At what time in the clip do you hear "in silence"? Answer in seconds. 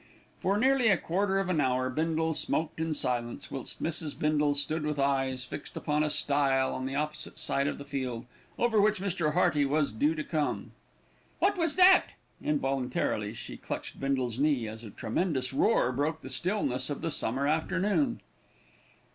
2.81-3.51